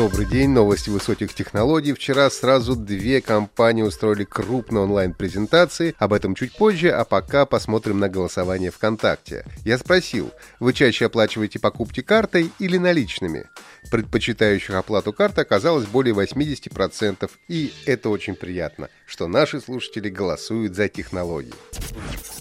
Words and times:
Добрый 0.00 0.24
день, 0.24 0.48
новости 0.48 0.88
высоких 0.88 1.34
технологий. 1.34 1.92
Вчера 1.92 2.30
сразу 2.30 2.74
две 2.74 3.20
компании 3.20 3.82
устроили 3.82 4.24
крупные 4.24 4.84
онлайн-презентации, 4.84 5.94
об 5.98 6.14
этом 6.14 6.34
чуть 6.34 6.56
позже, 6.56 6.88
а 6.88 7.04
пока 7.04 7.44
посмотрим 7.44 7.98
на 7.98 8.08
голосование 8.08 8.70
ВКонтакте. 8.70 9.44
Я 9.62 9.76
спросил, 9.76 10.30
вы 10.58 10.72
чаще 10.72 11.04
оплачиваете 11.04 11.58
покупки 11.58 12.00
картой 12.00 12.50
или 12.58 12.78
наличными? 12.78 13.44
Предпочитающих 13.90 14.74
оплату 14.74 15.12
карты 15.12 15.42
оказалось 15.42 15.84
более 15.84 16.14
80%, 16.14 17.30
и 17.48 17.70
это 17.84 18.08
очень 18.08 18.36
приятно, 18.36 18.88
что 19.04 19.28
наши 19.28 19.60
слушатели 19.60 20.08
голосуют 20.08 20.76
за 20.76 20.88
технологии. 20.88 21.52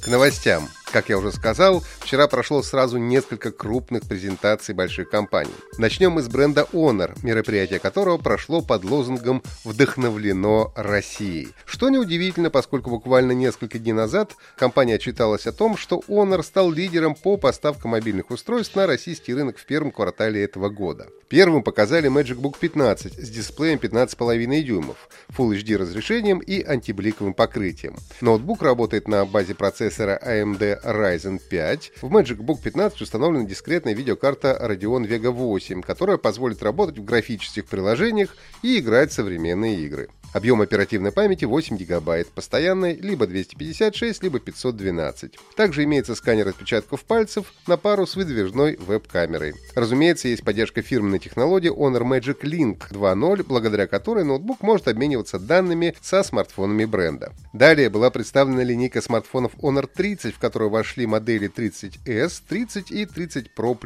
К 0.02 0.08
новостям. 0.08 0.70
Как 0.92 1.10
я 1.10 1.20
уже 1.20 1.32
сказал, 1.32 1.84
вчера 2.00 2.28
прошло 2.28 2.64
сразу 2.64 2.98
несколько 2.98 3.52
крупных 3.52 4.08
презентаций 4.08 4.74
больших 4.74 5.12
компаний. 5.12 5.54
Начнем 5.78 6.14
мы 6.14 6.24
с 6.24 6.28
бренда 6.28 6.66
Honor, 6.74 7.16
мероприятие 7.22 7.78
которого 7.78 8.18
прошло 8.18 8.62
под 8.62 8.84
лозунгом 8.84 9.44
«Вдохновлено 9.64 10.74
Россией». 10.76 11.50
Что 11.66 11.90
неудивительно, 11.90 12.50
поскольку 12.50 12.90
буквально 12.90 13.34
несколько 13.34 13.78
дней 13.78 13.94
назад 13.94 14.36
компания 14.58 14.96
отчиталась 14.96 15.46
о 15.46 15.52
том, 15.52 15.78
что 15.78 16.02
Honor 16.08 16.42
стал 16.42 16.72
лидером 16.72 17.14
по 17.14 17.38
поставкам 17.38 17.92
мобильных 17.92 18.32
устройств 18.32 18.76
на 18.76 18.88
российский 18.88 19.36
рынок 19.36 19.60
в 19.60 19.66
первом 19.66 19.92
квартале 19.92 20.44
этого 20.44 20.70
года. 20.70 21.08
Первым 21.28 21.62
показали 21.62 22.10
Magic 22.10 22.42
Book 22.42 22.56
15 22.60 23.14
с 23.14 23.30
дисплеем 23.30 23.78
15,5 23.78 24.64
дюймов, 24.64 25.08
Full 25.38 25.52
HD 25.52 25.78
разрешением 25.78 26.40
и 26.40 26.64
антибликовым 26.64 27.36
покрытием. 27.36 27.96
Ноутбук 28.22 28.64
работает 28.64 29.08
на 29.08 29.24
базе 29.26 29.54
процессора 29.54 30.20
AMD 30.26 30.79
Ryzen 30.84 31.40
5. 31.40 31.92
В 32.02 32.06
Magic 32.06 32.38
Book 32.38 32.62
15 32.62 33.02
установлена 33.02 33.46
дискретная 33.46 33.94
видеокарта 33.94 34.58
Radeon 34.62 35.08
Vega 35.08 35.30
8, 35.30 35.82
которая 35.82 36.18
позволит 36.18 36.64
работать 36.64 36.98
в 36.98 37.06
графических 37.06 37.66
приложениях 37.66 38.36
и 38.62 38.80
играть 38.80 39.12
в 39.12 39.16
современные 39.16 39.80
игры. 39.82 40.10
Объем 40.32 40.62
оперативной 40.62 41.12
памяти 41.12 41.46
8 41.46 41.76
гигабайт, 41.76 42.28
постоянной 42.28 42.96
либо 42.96 43.26
256, 43.26 44.22
либо 44.22 44.40
512. 44.40 45.40
Также 45.56 45.84
имеется 45.86 46.14
сканер 46.14 46.50
отпечатков 46.50 47.04
пальцев 47.04 47.52
на 47.66 47.78
пару 47.78 48.06
с 48.06 48.16
выдвижной 48.16 48.78
веб-камерой. 48.78 49.56
Разумеется, 49.76 50.28
есть 50.28 50.44
поддержка 50.44 50.84
фирменной 50.84 51.20
технологии 51.20 51.72
Honor 51.72 52.04
Magic 52.04 52.42
Link 52.42 52.92
2.0, 52.92 53.44
благодаря 53.48 53.88
которой 53.88 54.24
ноутбук 54.24 54.62
может 54.62 54.88
обмениваться 54.88 55.40
данными 55.40 55.96
со 56.02 56.22
смартфонами 56.22 56.86
бренда. 56.86 57.34
Далее 57.54 57.90
была 57.90 58.12
представлена 58.12 58.64
линейка 58.64 59.02
смартфонов 59.02 59.54
Honor 59.56 59.90
30, 59.92 60.36
в 60.36 60.40
которую 60.40 60.70
вошли 60.70 61.08
модели 61.08 61.50
30S, 61.50 62.44
30 62.48 62.92
и 62.92 63.06
30 63.06 63.52
Pro. 63.56 63.80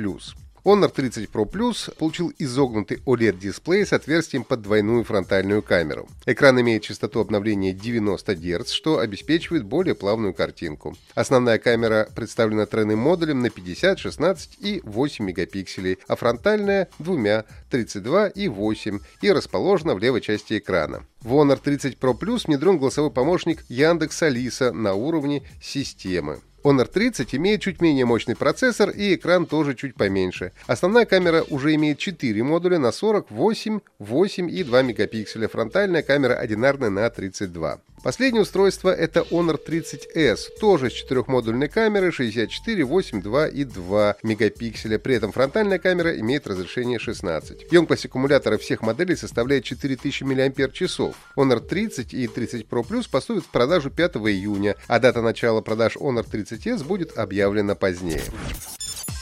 Honor 0.66 0.89
30 0.89 1.30
Pro 1.30 1.44
Plus 1.44 1.94
получил 1.94 2.31
изогнутый 2.39 3.02
OLED-дисплей 3.06 3.86
с 3.86 3.92
отверстием 3.92 4.45
под 4.45 4.61
двойную 4.61 5.03
фронтальную 5.03 5.61
камеру. 5.61 6.08
Экран 6.25 6.61
имеет 6.61 6.83
частоту 6.83 7.19
обновления 7.19 7.73
90 7.73 8.36
Гц, 8.36 8.72
что 8.72 9.00
обеспечивает 9.00 9.66
более 9.66 9.94
плавную 9.94 10.34
картинку. 10.34 10.95
Основная 11.16 11.58
камера 11.58 12.08
представлена 12.16 12.66
тройным 12.66 13.00
модулем 13.00 13.41
на 13.41 13.50
50, 13.50 14.00
16 14.00 14.58
и 14.61 14.81
8 14.86 15.25
мегапикселей, 15.25 15.97
а 16.08 16.16
фронтальная— 16.16 16.88
двумя, 17.00 17.44
32 17.69 18.30
и 18.30 18.47
8, 18.47 19.00
и 19.22 19.31
расположена 19.34 19.95
в 19.95 20.00
левой 20.00 20.22
части 20.22 20.59
экрана. 20.59 21.06
В 21.22 21.34
Honor 21.34 21.59
30 21.62 21.97
Pro 21.97 22.18
Plus 22.18 22.44
внедрен 22.47 22.78
голосовой 22.78 23.12
помощник 23.12 23.66
Яндекс 23.68 24.24
Алиса 24.24 24.72
на 24.72 24.94
уровне 24.94 25.44
системы. 25.62 26.40
Honor 26.63 26.85
30 26.85 27.35
имеет 27.35 27.62
чуть 27.62 27.81
менее 27.81 28.06
мощный 28.06 28.35
процессор 28.35 28.90
и 28.90 29.16
экран 29.16 29.46
тоже 29.46 29.75
чуть 29.75 29.96
поменьше. 29.96 30.53
Основная 30.66 31.06
камера 31.06 31.44
уже 31.50 31.75
имеет 31.75 31.97
4 31.97 32.41
модуля 32.44 32.79
на 32.79 32.91
48, 32.91 33.79
8 34.00 34.50
и 34.50 34.63
2 34.63 34.81
мегапикселя. 34.81 35.47
Фронтальная 35.47 36.03
камера 36.03 36.35
одинарная 36.35 36.90
на 36.90 37.09
32. 37.09 37.79
Последнее 38.03 38.41
устройство 38.41 38.90
это 38.90 39.22
Honor 39.31 39.58
30S, 39.66 40.59
тоже 40.59 40.90
с 40.90 40.94
четырехмодульной 40.94 41.69
камерой 41.69 42.12
64, 42.12 42.84
8, 42.84 43.22
2 43.22 43.47
и 43.47 43.64
2 43.64 44.18
мегапикселя. 44.24 45.00
При 45.00 45.16
этом 45.16 45.31
фронтальная 45.31 45.80
камера 45.80 46.19
имеет 46.19 46.46
разрешение 46.46 47.00
16. 47.00 47.72
Емкость 47.72 48.06
аккумулятора 48.06 48.58
всех 48.58 48.81
моделей 48.81 49.16
составляет 49.16 49.63
4000 49.63 50.24
мАч. 50.24 50.81
Honor 51.38 51.62
30 51.62 52.13
и 52.13 52.28
30 52.28 52.68
Pro 52.68 52.86
Plus 52.86 53.09
поступят 53.09 53.46
в 53.46 53.52
продажу 53.52 53.90
5 53.90 54.18
июня, 54.18 54.75
а 54.88 55.00
дата 55.00 55.22
начала 55.22 55.62
продаж 55.62 55.96
Honor 55.96 56.30
30S 56.30 56.84
будет 56.84 57.18
объявлена 57.18 57.74
позднее. 57.74 58.22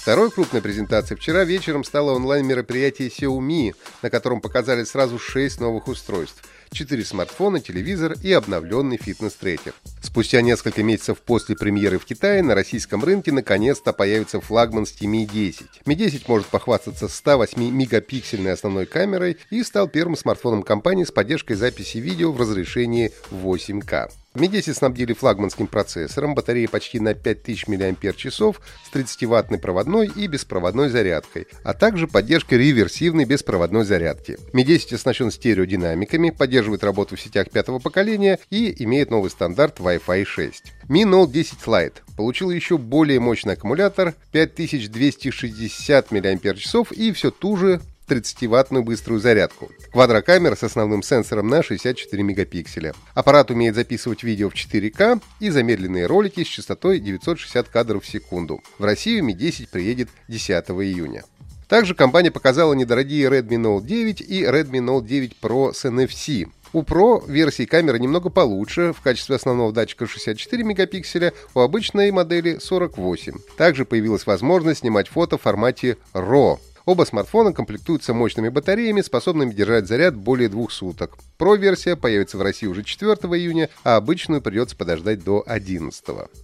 Второй 0.02 0.32
крупной 0.32 0.64
презентацией 0.64 1.16
вчера 1.16 1.44
вечером 1.44 1.84
стало 1.84 2.14
онлайн-мероприятие 2.14 3.10
Xiaomi, 3.10 3.76
на 4.02 4.10
котором 4.10 4.42
показали 4.42 4.84
сразу 4.84 5.20
6 5.20 5.60
новых 5.60 5.88
устройств. 5.88 6.44
4 6.72 7.06
смартфона, 7.06 7.60
телевизор 7.60 8.16
и 8.24 8.32
обновленный 8.34 8.98
фитнес-трекер. 8.98 9.74
Спустя 10.02 10.42
несколько 10.42 10.82
месяцев 10.82 11.20
после 11.20 11.56
премьеры 11.56 12.00
в 12.00 12.06
Китае 12.06 12.42
на 12.42 12.56
российском 12.56 13.04
рынке 13.04 13.32
наконец-то 13.32 13.94
появится 13.94 14.42
флагманский 14.42 15.06
Mi 15.06 15.32
10. 15.32 15.68
Mi 15.86 15.94
10 15.94 16.28
может 16.28 16.48
похвастаться 16.48 17.06
108-мегапиксельной 17.06 18.54
основной 18.54 18.88
камерой 18.88 19.38
и 19.52 19.62
стал 19.62 19.88
первым 19.88 20.18
смартфоном 20.18 20.64
компании 20.64 21.04
с 21.04 21.12
поддержкой 21.12 21.54
записи 21.54 22.00
видео 22.00 22.32
в 22.32 22.42
разрешении 22.42 23.12
8К. 23.30 24.10
10 24.48 24.78
снабдили 24.78 25.14
флагманским 25.14 25.68
процессором, 25.68 26.36
батареей 26.36 26.70
почти 26.70 27.00
на 27.00 27.14
5000 27.14 27.68
мАч 27.68 27.98
с 28.24 28.94
30-ваттной 28.94 29.60
проводной 29.60 30.08
и 30.08 30.28
беспроводной 30.28 30.90
зарядкой, 30.90 31.48
а 31.64 31.74
также 31.74 32.08
поддержкой 32.08 32.60
реверсивной 32.60 33.26
беспроводной 33.26 33.84
зарядки. 33.84 34.38
Mi 34.54 34.64
10 34.64 34.94
оснащен 34.94 35.32
стереодинамиками, 35.32 36.30
поддерживает 36.30 36.84
работу 36.84 37.18
в 37.18 37.22
сетях 37.22 37.50
пятого 37.50 37.80
поколения 37.80 38.40
и 38.50 38.84
имеет 38.84 39.12
новый 39.12 39.30
стандарт 39.30 39.80
Wi-Fi 39.80 40.24
6. 40.24 40.64
Mi 40.88 41.04
Note 41.04 41.32
10 41.32 41.58
Lite 41.66 41.96
получил 42.16 42.52
еще 42.52 42.78
более 42.78 43.20
мощный 43.20 43.54
аккумулятор 43.54 44.14
5260 44.32 46.12
мАч 46.12 46.92
и 46.92 47.12
все 47.12 47.32
ту 47.32 47.58
же 47.58 47.82
30-ваттную 48.12 48.84
быструю 48.84 49.22
зарядку. 49.22 49.72
Квадрокамера 49.92 50.56
с 50.56 50.64
основным 50.64 51.02
сенсором 51.02 51.48
на 51.48 51.64
64 51.64 52.22
мегапикселя. 52.22 52.94
Аппарат 53.14 53.52
умеет 53.52 53.76
записывать 53.76 54.24
видео 54.24 54.50
в 54.50 54.54
4К 54.54 55.22
и 55.40 55.50
замедленные 55.50 56.06
ролики 56.06 56.44
с 56.44 56.48
частотой 56.48 57.00
960 57.00 57.70
кадров 57.70 58.04
в 58.04 58.08
секунду. 58.08 58.62
В 58.78 58.84
Россию 58.84 59.26
Mi 59.26 59.34
10 59.34 59.70
приедет 59.70 60.10
10 60.28 60.52
июня. 60.52 61.24
Также 61.70 61.96
компания 61.96 62.32
показала 62.32 62.74
недорогие 62.74 63.30
Redmi 63.30 63.56
Note 63.56 63.86
9 63.86 64.20
и 64.20 64.44
Redmi 64.44 64.80
Note 64.80 65.06
9 65.06 65.38
Pro 65.42 65.74
с 65.74 65.86
NFC. 65.86 66.50
У 66.74 66.84
Pro 66.84 67.26
версии 67.30 67.64
камеры 67.64 67.98
немного 68.00 68.30
получше, 68.30 68.94
в 68.94 69.02
качестве 69.02 69.38
основного 69.38 69.72
датчика 69.72 70.06
64 70.06 70.64
мегапикселя, 70.64 71.32
у 71.54 71.62
обычной 71.62 72.12
модели 72.12 72.60
48. 72.62 73.38
Также 73.58 73.86
появилась 73.86 74.26
возможность 74.26 74.82
снимать 74.82 75.08
фото 75.08 75.38
в 75.38 75.42
формате 75.42 75.98
RAW. 76.14 76.60
Оба 76.86 77.04
смартфона 77.04 77.54
комплектуются 77.54 78.14
мощными 78.14 78.50
батареями, 78.50 79.02
способными 79.02 79.54
держать 79.54 79.88
заряд 79.88 80.16
более 80.16 80.50
двух 80.50 80.72
суток. 80.72 81.18
Pro-версия 81.38 81.96
появится 81.96 82.38
в 82.38 82.42
России 82.42 82.68
уже 82.68 82.84
4 82.84 83.12
июня, 83.12 83.70
а 83.84 83.98
обычную 83.98 84.42
придется 84.42 84.76
подождать 84.76 85.24
до 85.24 85.44
11. 85.46 86.04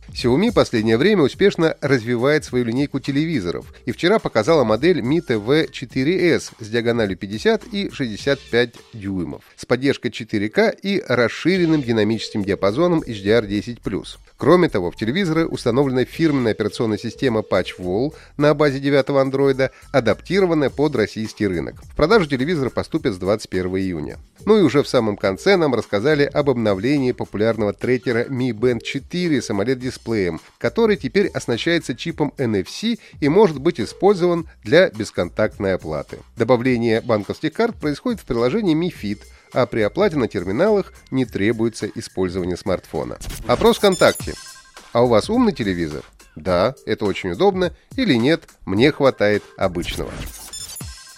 Xiaomi 0.09 0.53
последнее 0.53 0.97
время 0.97 1.23
успешно 1.23 1.75
развивает 1.81 2.45
свою 2.45 2.65
линейку 2.65 2.99
телевизоров 2.99 3.73
и 3.85 3.91
вчера 3.91 4.19
показала 4.19 4.63
модель 4.63 4.99
Mi 4.99 5.19
TV 5.27 5.69
4S 5.69 6.53
с 6.59 6.67
диагональю 6.67 7.17
50 7.17 7.63
и 7.71 7.89
65 7.91 8.75
дюймов, 8.93 9.43
с 9.55 9.65
поддержкой 9.65 10.11
4К 10.11 10.75
и 10.81 11.03
расширенным 11.07 11.81
динамическим 11.81 12.43
диапазоном 12.43 13.01
HDR10+. 13.01 14.17
Кроме 14.37 14.69
того, 14.69 14.91
в 14.91 14.95
телевизоры 14.95 15.47
установлена 15.47 16.05
фирменная 16.05 16.51
операционная 16.51 16.99
система 16.99 17.41
PatchWall 17.41 18.13
на 18.37 18.53
базе 18.53 18.79
9 18.79 19.09
андроида, 19.09 19.71
адаптированная 19.91 20.69
под 20.69 20.95
российский 20.95 21.47
рынок. 21.47 21.81
В 21.83 21.95
продажу 21.95 22.27
телевизора 22.27 22.69
поступят 22.69 23.15
с 23.15 23.17
21 23.17 23.77
июня. 23.77 24.19
Ну 24.45 24.59
и 24.59 24.61
уже 24.61 24.83
в 24.83 24.87
самом 24.87 25.17
конце 25.17 25.57
нам 25.57 25.73
рассказали 25.73 26.23
об 26.23 26.51
обновлении 26.51 27.13
популярного 27.13 27.73
трекера 27.73 28.25
Mi 28.25 28.51
Band 28.51 28.81
4 28.81 29.41
с 29.41 29.49
AMOLED-дисплеем, 29.49 30.39
который 30.59 30.97
теперь 30.97 31.27
оснащается 31.27 31.95
чипом 31.95 32.31
NFC 32.37 32.99
и 33.19 33.29
может 33.29 33.59
быть 33.59 33.81
использован 33.81 34.47
для 34.63 34.89
бесконтактной 34.89 35.73
оплаты. 35.73 36.19
Добавление 36.35 37.01
банковских 37.01 37.53
карт 37.53 37.75
происходит 37.75 38.21
в 38.21 38.25
приложении 38.25 38.75
Mi 38.75 38.93
Fit– 38.93 39.19
а 39.53 39.65
при 39.65 39.81
оплате 39.81 40.17
на 40.17 40.27
терминалах 40.27 40.93
не 41.11 41.25
требуется 41.25 41.87
использование 41.87 42.57
смартфона. 42.57 43.17
Опрос 43.47 43.77
ВКонтакте. 43.77 44.33
А 44.93 45.03
у 45.03 45.07
вас 45.07 45.29
умный 45.29 45.53
телевизор? 45.53 46.03
Да, 46.35 46.75
это 46.85 47.05
очень 47.05 47.31
удобно, 47.31 47.73
или 47.95 48.13
нет, 48.13 48.43
мне 48.65 48.91
хватает 48.91 49.43
обычного. 49.57 50.11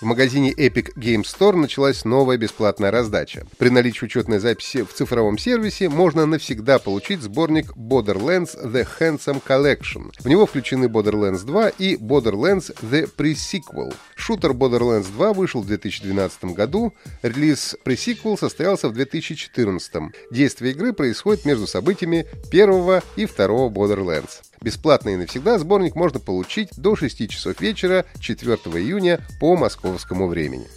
В 0.01 0.05
магазине 0.05 0.53
Epic 0.53 0.93
Game 0.95 1.23
Store 1.23 1.57
началась 1.57 2.05
новая 2.05 2.37
бесплатная 2.37 2.89
раздача. 2.89 3.45
При 3.57 3.67
наличии 3.67 4.05
учетной 4.05 4.39
записи 4.39 4.83
в 4.83 4.93
цифровом 4.93 5.37
сервисе 5.37 5.89
можно 5.89 6.25
навсегда 6.25 6.79
получить 6.79 7.21
сборник 7.21 7.75
Borderlands 7.75 8.51
The 8.63 8.87
Handsome 8.97 9.43
Collection. 9.45 10.13
В 10.19 10.29
него 10.29 10.45
включены 10.45 10.85
Borderlands 10.85 11.43
2 11.45 11.69
и 11.79 11.97
Borderlands 11.97 12.73
The 12.81 13.09
Pre-Sequel. 13.13 13.93
Шутер 14.15 14.51
Borderlands 14.51 15.11
2 15.11 15.33
вышел 15.33 15.61
в 15.61 15.67
2012 15.67 16.45
году, 16.45 16.93
релиз 17.21 17.75
Pre-Sequel 17.83 18.39
состоялся 18.39 18.87
в 18.87 18.93
2014. 18.93 20.13
Действие 20.31 20.71
игры 20.71 20.93
происходит 20.93 21.43
между 21.43 21.67
событиями 21.67 22.25
первого 22.49 23.03
и 23.17 23.25
второго 23.25 23.69
Borderlands. 23.69 24.48
Бесплатно 24.61 25.09
и 25.09 25.15
навсегда 25.15 25.57
сборник 25.57 25.95
можно 25.95 26.19
получить 26.19 26.69
до 26.75 26.95
6 26.95 27.29
часов 27.29 27.59
вечера 27.61 28.05
4 28.19 28.55
июня 28.55 29.21
по 29.39 29.55
московскому 29.55 30.27
времени. 30.27 30.67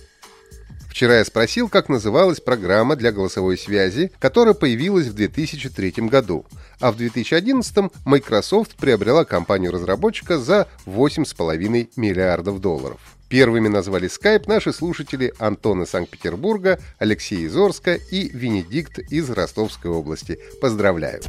Вчера 0.88 1.18
я 1.18 1.24
спросил, 1.24 1.70
как 1.70 1.88
называлась 1.88 2.38
программа 2.38 2.96
для 2.96 3.12
голосовой 3.12 3.56
связи, 3.56 4.12
которая 4.18 4.52
появилась 4.52 5.06
в 5.06 5.14
2003 5.14 5.94
году, 6.06 6.44
а 6.80 6.92
в 6.92 6.96
2011 6.98 7.90
Microsoft 8.04 8.76
приобрела 8.76 9.24
компанию 9.24 9.72
разработчика 9.72 10.38
за 10.38 10.68
8,5 10.84 11.88
миллиардов 11.96 12.60
долларов. 12.60 13.00
Первыми 13.30 13.68
назвали 13.68 14.10
Skype 14.10 14.44
наши 14.46 14.74
слушатели 14.74 15.32
Антон 15.38 15.82
из 15.82 15.88
Санкт-Петербурга, 15.88 16.78
Алексей 16.98 17.46
из 17.46 17.56
Орска 17.56 17.94
и 17.94 18.28
Венедикт 18.28 18.98
из 18.98 19.30
Ростовской 19.30 19.90
области. 19.90 20.38
Поздравляю! 20.60 21.22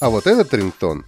А 0.00 0.10
вот 0.10 0.26
этот 0.26 0.52
рингтон 0.52 1.06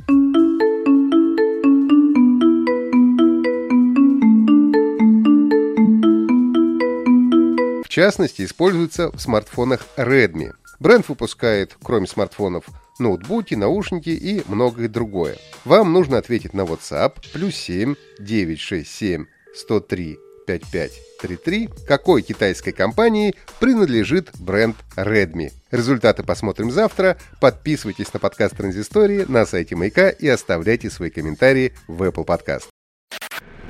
частности, 7.99 8.45
используется 8.45 9.11
в 9.11 9.19
смартфонах 9.19 9.85
Redmi. 9.97 10.53
Бренд 10.79 11.09
выпускает, 11.09 11.77
кроме 11.83 12.07
смартфонов, 12.07 12.67
ноутбуки, 13.01 13.57
наушники 13.57 14.11
и 14.11 14.45
многое 14.47 14.87
другое. 14.87 15.37
Вам 15.65 15.93
нужно 15.93 16.19
ответить 16.19 16.55
на 16.55 16.61
WhatsApp 16.61 17.15
плюс 17.33 17.57
7 17.57 17.97
967 18.21 19.27
103 19.53 20.19
5533, 20.47 21.71
какой 21.89 22.23
китайской 22.23 22.71
компании 22.71 23.35
принадлежит 23.59 24.31
бренд 24.39 24.77
Redmi. 24.97 25.51
Результаты 25.73 26.23
посмотрим 26.23 26.71
завтра. 26.71 27.19
Подписывайтесь 27.41 28.13
на 28.15 28.21
подкаст 28.21 28.57
Транзистории 28.57 29.25
на 29.27 29.45
сайте 29.45 29.75
Маяка 29.75 30.09
и 30.09 30.29
оставляйте 30.29 30.89
свои 30.89 31.11
комментарии 31.11 31.75
в 31.89 32.01
Apple 32.05 32.25
Podcast. 32.25 32.69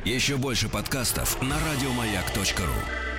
Еще 0.05 0.37
больше 0.37 0.69
подкастов 0.69 1.41
на 1.41 1.57
радиомаяк.ру 1.57 3.18